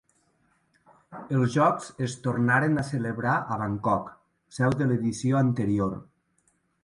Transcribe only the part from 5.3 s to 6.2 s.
anterior.